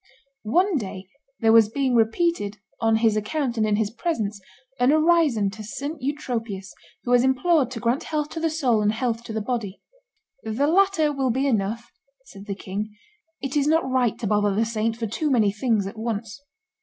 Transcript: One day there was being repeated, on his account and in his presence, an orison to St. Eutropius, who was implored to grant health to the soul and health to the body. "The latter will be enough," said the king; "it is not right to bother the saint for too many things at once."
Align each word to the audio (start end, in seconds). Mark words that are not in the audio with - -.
One 0.49 0.79
day 0.79 1.05
there 1.41 1.51
was 1.51 1.69
being 1.69 1.93
repeated, 1.93 2.57
on 2.79 2.95
his 3.05 3.15
account 3.15 3.55
and 3.55 3.67
in 3.67 3.75
his 3.75 3.91
presence, 3.91 4.41
an 4.79 4.91
orison 4.91 5.51
to 5.51 5.63
St. 5.63 6.01
Eutropius, 6.01 6.73
who 7.03 7.11
was 7.11 7.23
implored 7.23 7.69
to 7.69 7.79
grant 7.79 8.05
health 8.05 8.29
to 8.29 8.39
the 8.39 8.49
soul 8.49 8.81
and 8.81 8.93
health 8.93 9.23
to 9.25 9.31
the 9.31 9.41
body. 9.41 9.79
"The 10.41 10.65
latter 10.65 11.13
will 11.13 11.29
be 11.29 11.45
enough," 11.45 11.91
said 12.25 12.47
the 12.47 12.55
king; 12.55 12.97
"it 13.43 13.55
is 13.55 13.67
not 13.67 13.87
right 13.87 14.17
to 14.17 14.25
bother 14.25 14.55
the 14.55 14.65
saint 14.65 14.97
for 14.97 15.05
too 15.05 15.29
many 15.29 15.51
things 15.51 15.85
at 15.85 15.99
once." 15.99 16.41